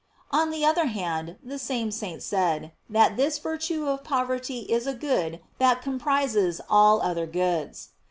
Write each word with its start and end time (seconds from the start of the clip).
On 0.31 0.49
the 0.49 0.65
other 0.65 0.87
hand, 0.87 1.35
the 1.43 1.59
same 1.59 1.91
saint 1.91 2.23
said, 2.23 2.71
that 2.89 3.17
this 3.17 3.37
virtue 3.37 3.85
of 3.87 4.03
poverty 4.03 4.61
is 4.61 4.87
a 4.87 4.95
good 4.95 5.41
that 5.59 5.83
comprises 5.83 6.59
all 6.71 7.03
other 7.03 7.27
goods. 7.27 7.89